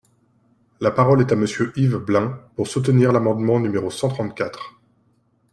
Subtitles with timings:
[0.79, 4.79] La parole est à Monsieur Yves Blein, pour soutenir l’amendement numéro cent trente-quatre.